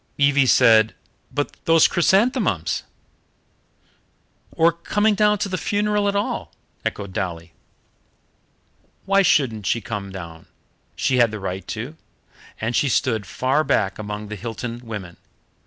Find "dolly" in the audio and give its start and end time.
7.13-7.53